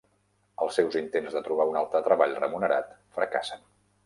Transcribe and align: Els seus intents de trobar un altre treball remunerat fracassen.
Els 0.65 0.79
seus 0.79 0.97
intents 1.01 1.35
de 1.39 1.43
trobar 1.49 1.67
un 1.73 1.77
altre 1.83 2.01
treball 2.09 2.35
remunerat 2.41 2.91
fracassen. 3.21 3.65